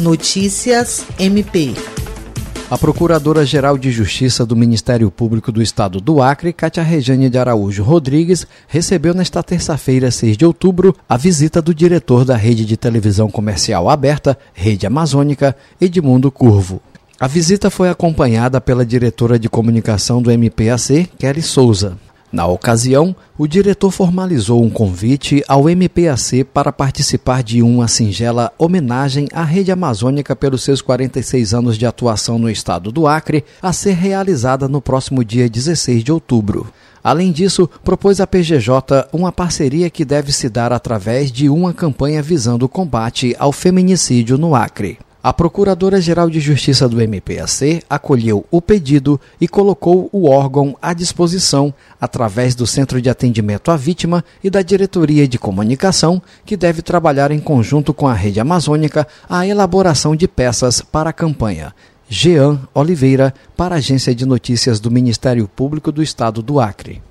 [0.00, 1.74] Notícias MP.
[2.70, 7.82] A Procuradora-Geral de Justiça do Ministério Público do Estado do Acre, Cátia Rejane de Araújo
[7.82, 13.30] Rodrigues, recebeu nesta terça-feira, 6 de outubro, a visita do diretor da rede de televisão
[13.30, 16.80] comercial aberta, Rede Amazônica, Edmundo Curvo.
[17.18, 21.98] A visita foi acompanhada pela diretora de comunicação do MPAC, Kelly Souza.
[22.32, 29.26] Na ocasião, o diretor formalizou um convite ao MPAC para participar de uma singela homenagem
[29.32, 33.94] à Rede Amazônica pelos seus 46 anos de atuação no estado do Acre, a ser
[33.94, 36.72] realizada no próximo dia 16 de outubro.
[37.02, 42.22] Além disso, propôs à PGJ uma parceria que deve se dar através de uma campanha
[42.22, 44.98] visando o combate ao feminicídio no Acre.
[45.22, 51.74] A Procuradora-Geral de Justiça do MPAC acolheu o pedido e colocou o órgão à disposição
[52.00, 57.30] através do Centro de Atendimento à Vítima e da Diretoria de Comunicação, que deve trabalhar
[57.30, 61.74] em conjunto com a Rede Amazônica a elaboração de peças para a campanha.
[62.08, 67.02] Jean Oliveira, para a Agência de Notícias do Ministério Público do Estado do Acre.